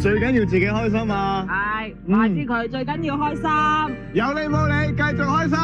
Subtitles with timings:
[0.00, 1.44] 最紧要自己开心啊！
[1.44, 1.48] 系，
[2.14, 3.42] 话知佢最紧要开心。
[4.14, 5.58] 有你冇你，继续开心。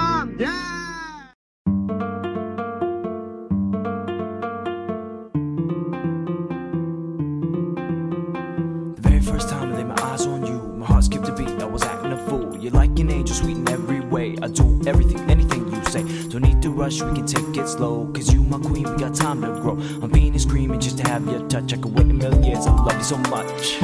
[16.84, 18.10] rush, we can take it slow.
[18.14, 19.78] Cause you, my queen, we got time to grow.
[20.02, 21.74] I'm being screaming just to have your touch.
[21.74, 23.80] I could wait a million years, I love you so much.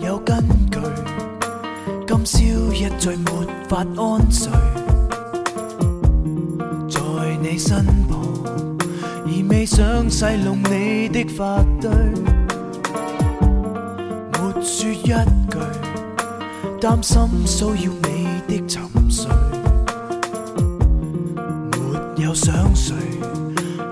[0.00, 0.78] 没有根据，
[2.06, 2.38] 今宵
[2.74, 3.30] 一醉没
[3.68, 4.50] 法安睡，
[6.88, 7.00] 在
[7.40, 8.18] 你身旁，
[9.24, 11.90] 而未想洗弄你的发堆。
[14.32, 15.56] 没说一句，
[16.80, 18.82] 担心骚扰你的沉
[22.49, 22.95] 想谁？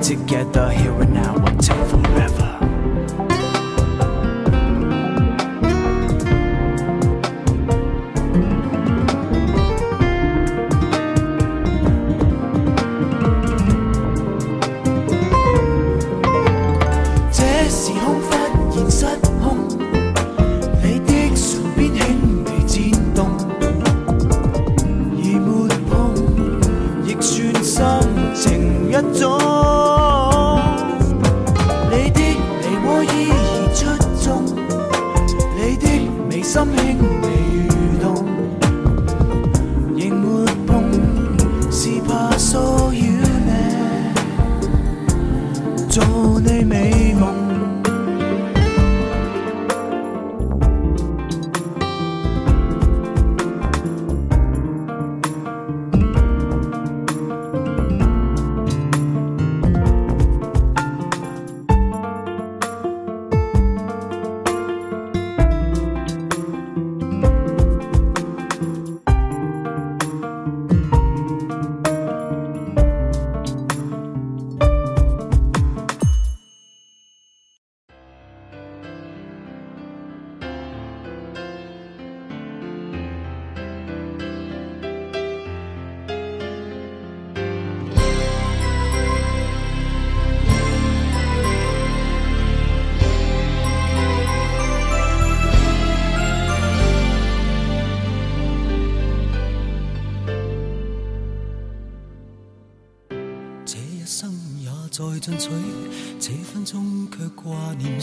[0.00, 1.17] together here and now.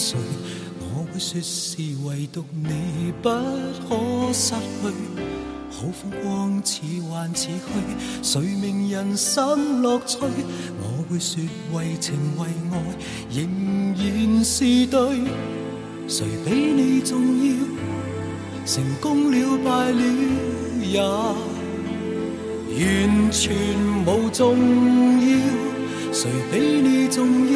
[0.05, 0.17] 谁？
[0.79, 1.75] 我会说是
[2.05, 3.41] 唯独你不可
[4.31, 4.91] 失去。
[5.71, 7.55] 好风光似幻似虚，
[8.21, 10.19] 谁明人生乐趣？
[10.21, 11.39] 我会说
[11.73, 12.77] 为情为爱
[13.31, 15.21] 仍然是对。
[16.07, 17.53] 谁比你重要？
[18.63, 20.03] 成功了败了
[20.85, 21.35] 也完
[23.31, 23.51] 全
[24.05, 25.25] 无重要。
[26.13, 27.55] 谁比你重要？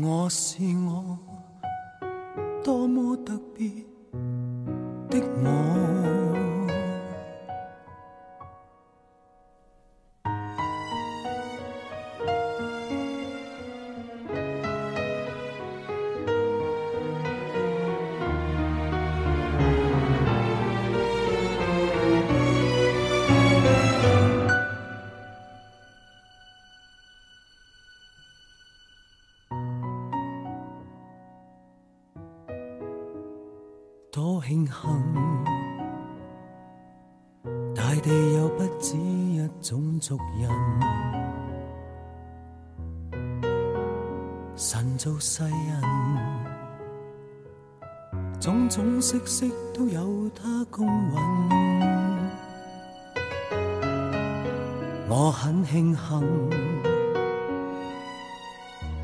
[0.00, 1.29] 我是我。
[2.62, 3.68] 多么特别
[5.08, 5.99] 的我。
[49.24, 52.28] 色都有它共运，
[55.08, 56.50] 我很庆幸，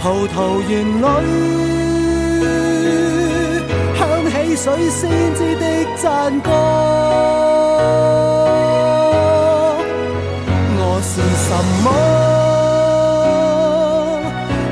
[0.00, 1.06] 葡萄园里
[3.98, 5.64] 响起水仙子的
[5.98, 6.04] 赞
[6.40, 6.48] 歌。
[11.18, 11.90] 是什么？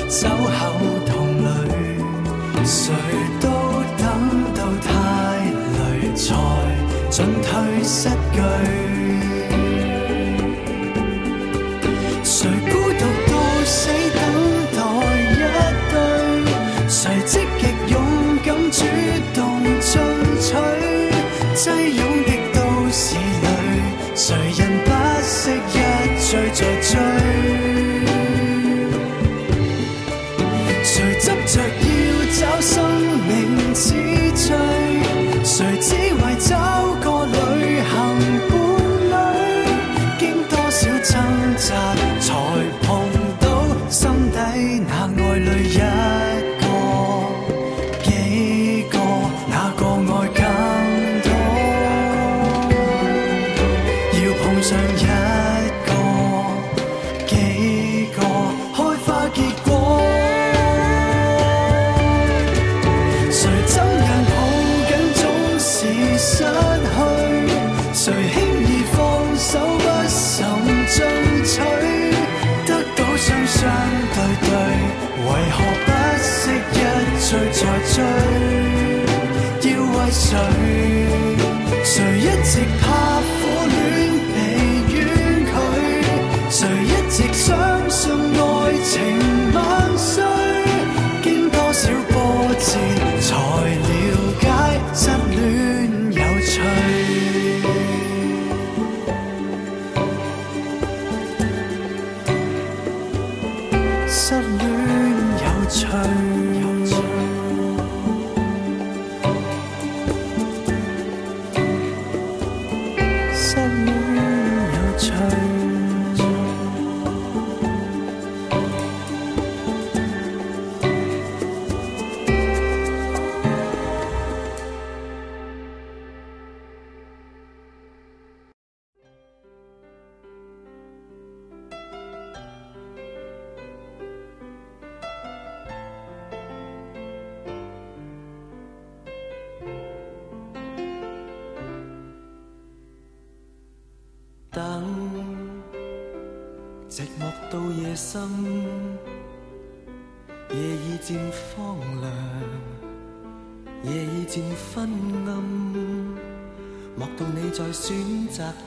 [0.10, 0.37] So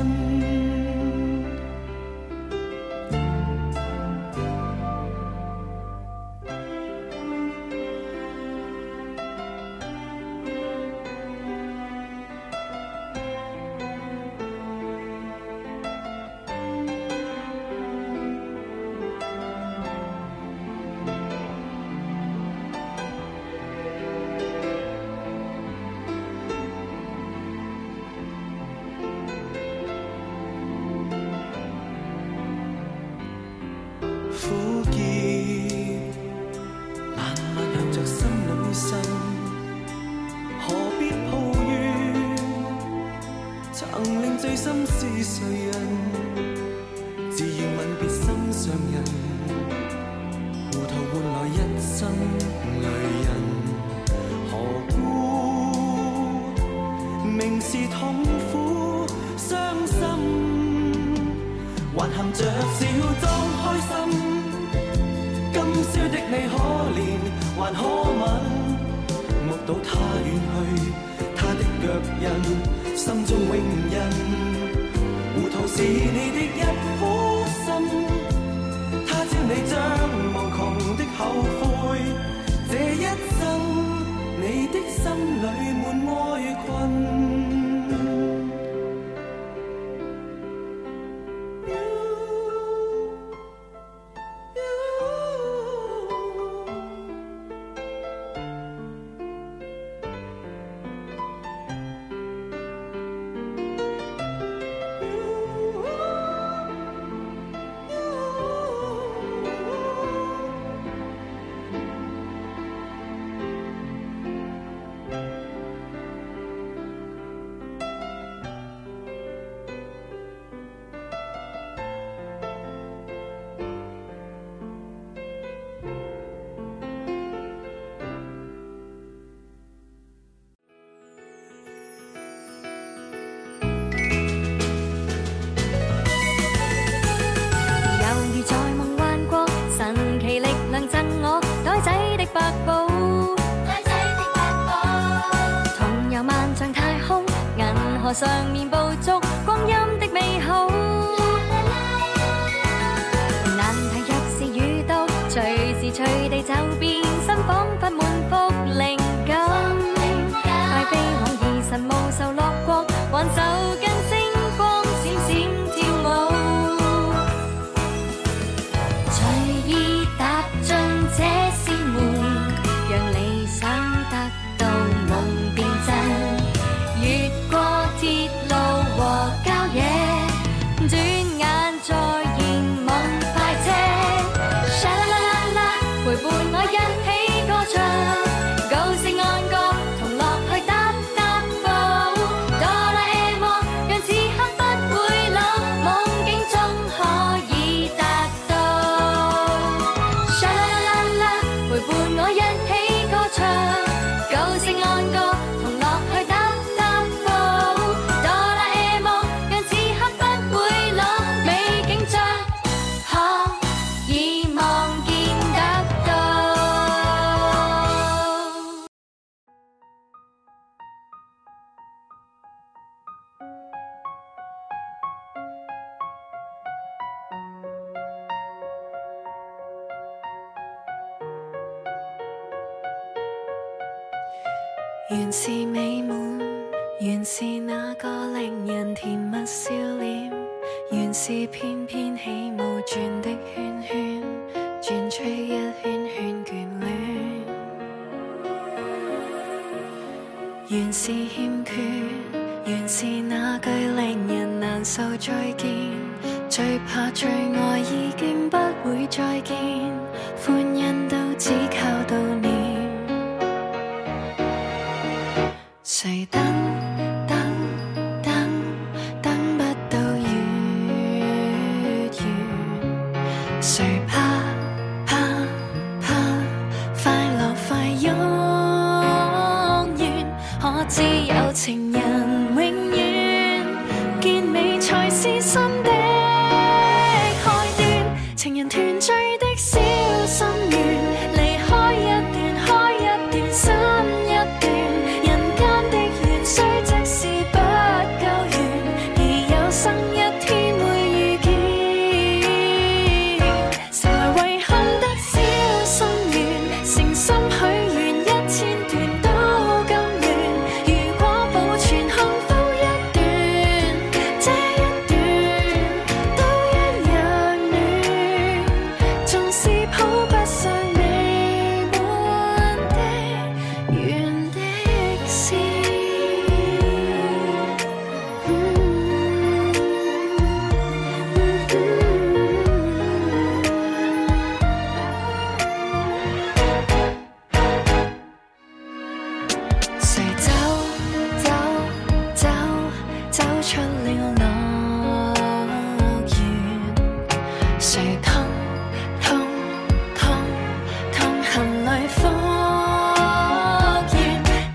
[148.09, 148.68] 我上面。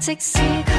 [0.05, 0.72] toxic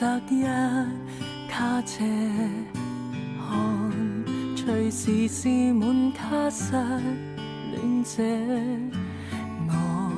[0.00, 0.44] 择一
[1.50, 2.04] 卡车，
[3.48, 4.24] 看
[4.56, 8.22] 随时是满卡室，恋者
[9.68, 10.12] 我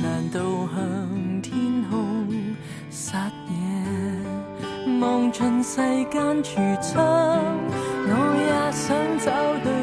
[0.00, 0.38] 难道
[0.72, 2.28] 向天空
[2.88, 7.04] 撒野，望尽世间橱窗，
[8.08, 9.32] 我也想找
[9.68, 9.75] 到。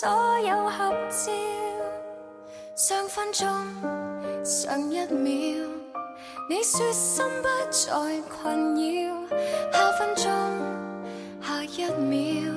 [0.00, 0.08] 所
[0.44, 1.32] 有合照，
[2.76, 3.48] 上分钟、
[4.44, 5.66] 上一秒，
[6.48, 9.26] 你说心不再困扰。
[9.72, 10.28] 下分钟、
[11.42, 12.54] 下一秒，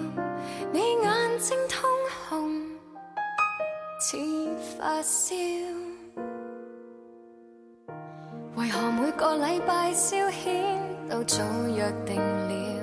[0.72, 1.90] 你眼睛通
[2.30, 2.62] 红，
[4.00, 4.18] 似
[4.78, 5.34] 发烧。
[8.56, 10.78] 为何每个礼拜消遣
[11.10, 11.44] 都早
[11.76, 12.81] 约定了？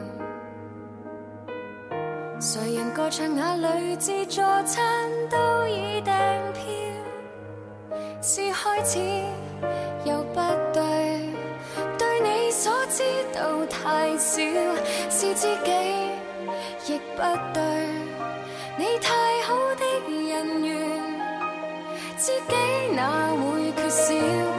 [2.41, 4.84] 谁人歌唱那里自助餐
[5.28, 6.12] 都已订
[6.53, 9.01] 票，是开始
[10.05, 10.36] 又不
[10.72, 11.20] 对，
[11.99, 13.03] 对你所知
[13.34, 14.41] 道太少，
[15.11, 16.11] 是知己
[16.95, 17.22] 亦不
[17.53, 17.62] 对，
[18.76, 19.12] 你太
[19.43, 20.76] 好的人缘，
[22.18, 24.57] 知己哪会缺少？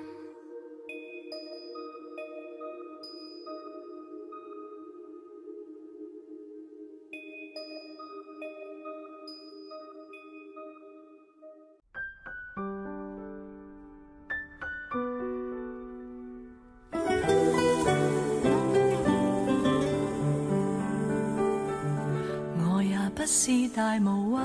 [23.73, 24.41] 大无畏，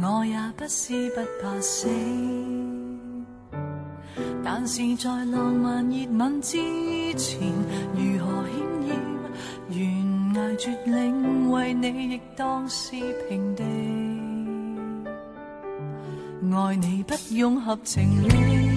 [0.00, 1.86] 我也不是不怕死，
[4.42, 6.56] 但是在浪漫热吻之
[7.16, 7.38] 前，
[7.94, 12.96] 如何险要，悬崖绝岭为你亦当是
[13.28, 13.54] 平
[15.04, 15.08] 地，
[16.52, 18.69] 爱你不用合情理。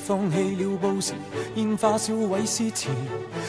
[0.06, 1.14] 放弃了布时，
[1.54, 2.88] 烟花烧毁诗词，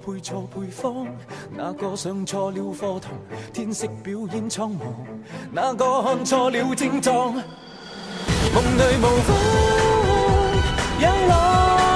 [0.00, 1.06] 配错配方，
[1.50, 3.12] 哪个上错了课堂？
[3.52, 4.80] 天色表演苍茫，
[5.52, 7.34] 哪个看错了症状？
[7.34, 9.36] 梦里无风
[11.00, 11.89] 有浪。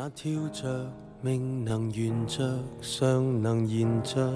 [0.00, 0.86] 那跳着，
[1.22, 2.48] 命能圆着，
[2.80, 4.32] 尚能延着。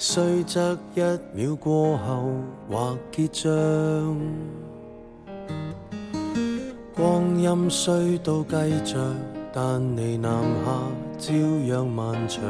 [0.00, 1.00] 虽则一
[1.32, 2.28] 秒过后，
[2.68, 3.52] 或结账。
[6.92, 8.52] 光阴虽都计
[8.84, 9.14] 着，
[9.52, 10.28] 但你南
[10.64, 10.72] 下
[11.16, 11.32] 照
[11.68, 12.44] 样漫长。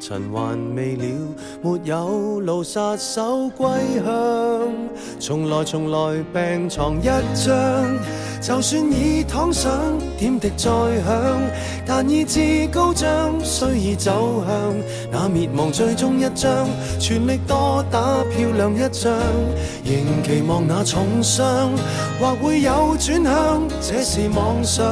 [0.00, 1.04] 尘还未了，
[1.62, 3.68] 没有路杀手归
[4.04, 4.72] 乡。
[5.18, 7.98] 从来从来病床一张，
[8.40, 9.72] 就算已躺上
[10.16, 11.40] 点滴再响，
[11.84, 14.74] 但意志高涨，虽已走向
[15.10, 16.68] 那灭亡最终一张，
[17.00, 19.12] 全力多打漂亮一仗，
[19.84, 21.72] 仍期望那重伤
[22.20, 24.84] 或会有转向，这是妄想，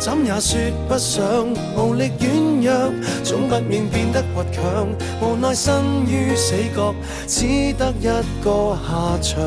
[0.00, 1.22] 怎也说不上
[1.76, 4.22] 无力软弱，总不免变得。
[4.32, 4.88] 倔强，
[5.20, 6.94] 无奈身于死角，
[7.26, 9.42] 只得一个下场。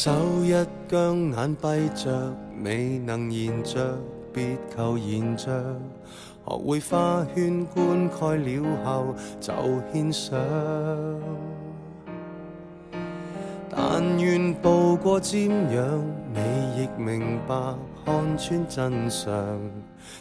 [0.04, 0.10] 手
[0.44, 0.52] 一
[0.88, 2.34] 僵，眼闭着，
[2.64, 3.96] 未能延着，
[4.32, 5.46] 别求延着。
[6.44, 9.52] 学会花圈灌溉了后，就
[9.92, 10.36] 献上。
[13.70, 17.54] 但愿步过瞻仰，你亦明白
[18.04, 19.32] 看穿真相。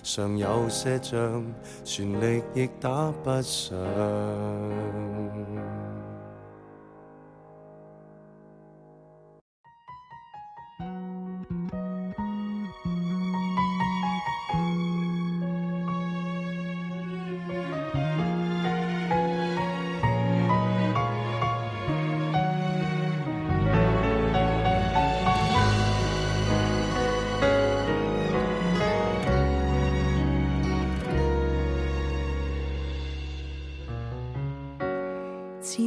[0.04, 1.44] 常有些仗，
[1.84, 3.76] 全力亦打不上。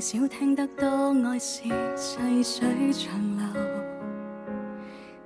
[0.06, 0.86] 少听得多
[1.26, 1.62] 爱是
[1.96, 3.62] 细水长流，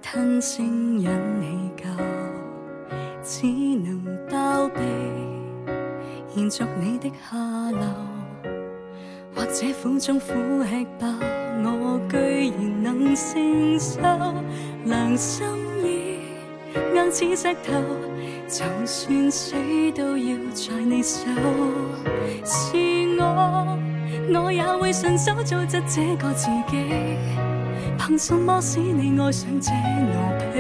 [0.01, 1.83] 吞声忍你够，
[3.21, 4.01] 只能
[4.31, 4.81] 包庇
[6.37, 7.37] 延续你的下
[7.73, 7.81] 流。
[9.35, 10.27] 或者苦中苦
[10.63, 11.19] 吃吧，
[11.65, 13.99] 我居然能承受。
[14.85, 15.45] 良心
[16.95, 17.73] 硬似石头，
[18.47, 19.57] 就算死
[19.97, 21.25] 都要在你手，
[22.45, 23.88] 是我。
[24.35, 26.85] 我也会顺手做着这个自己，
[28.07, 29.73] 凭什么使你爱上这
[30.05, 30.59] 奴婢？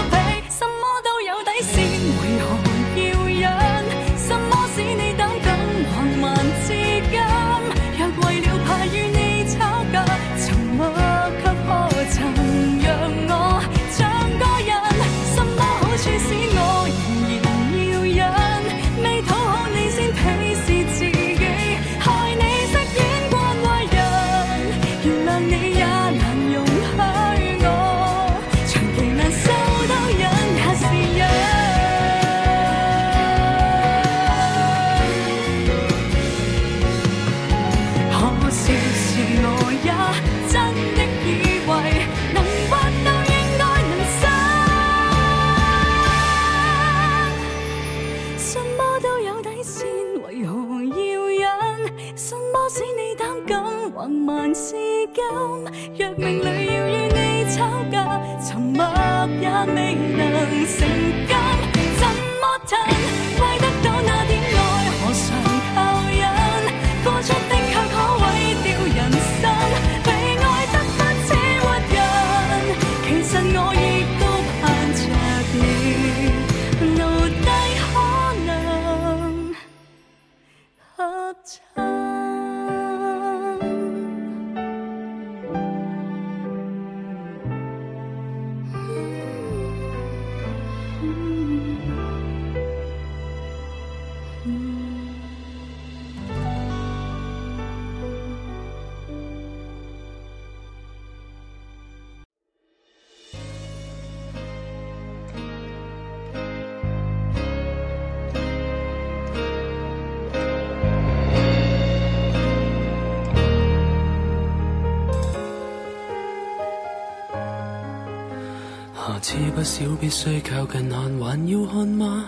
[120.11, 122.25] 需靠近看，还要看吗？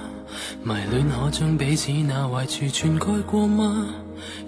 [0.63, 3.85] 迷恋可将彼此那坏处全盖过吗？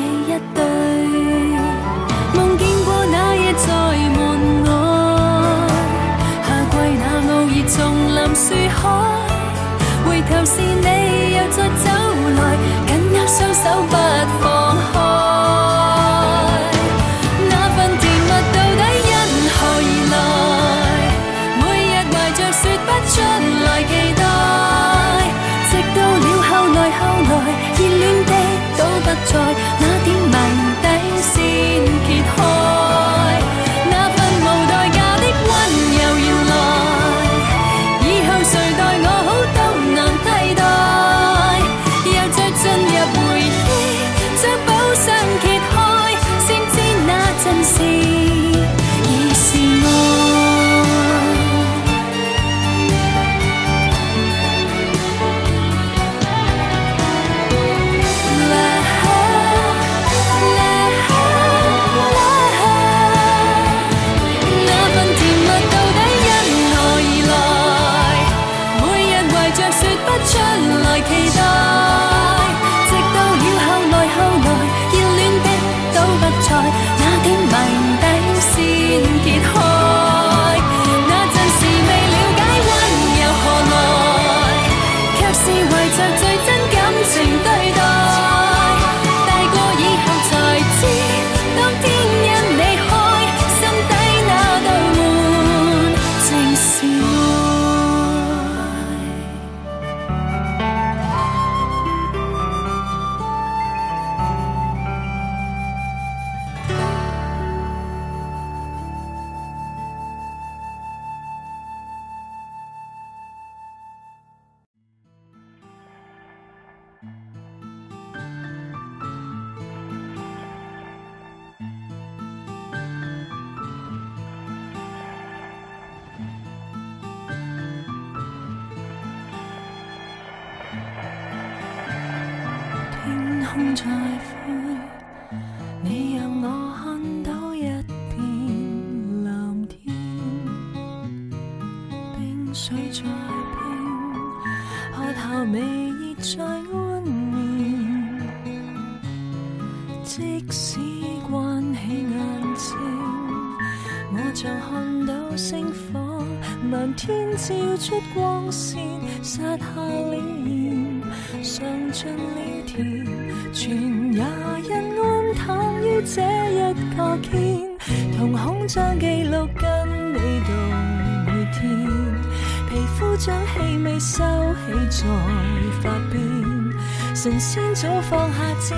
[177.26, 178.76] 神仙早放下箭，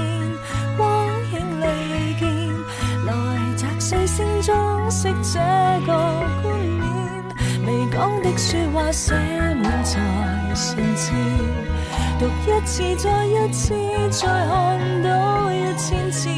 [0.77, 2.55] 光鲜里见，
[3.05, 3.13] 来
[3.57, 5.41] 拆碎声，装饰这
[5.85, 7.25] 个观念
[7.67, 9.99] 未讲的说话写满在
[10.55, 11.11] 信笺，
[12.21, 13.75] 读一次再一次，
[14.13, 16.29] 再看到一千次。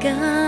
[0.02, 0.45] 紧。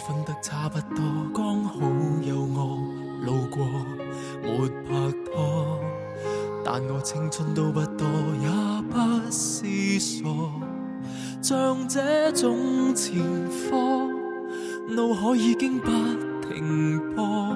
[0.00, 1.04] 分得差不多，
[1.34, 1.78] 刚好
[2.22, 2.78] 有我
[3.26, 3.66] 路过，
[4.42, 5.78] 没拍拖。
[6.64, 8.06] 但我青春都不多，
[8.40, 8.48] 也
[8.90, 10.24] 不是傻。
[11.42, 13.18] 像这种前
[13.70, 13.76] 科，
[14.94, 15.90] 脑海已经不
[16.50, 17.54] 停播。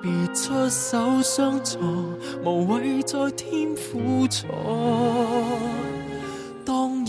[0.00, 1.76] 别出手相助，
[2.44, 4.36] 无谓再添苦楚。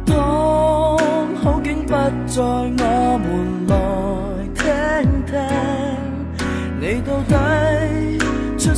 [0.05, 1.95] 当好景不
[2.29, 3.50] 再，我们。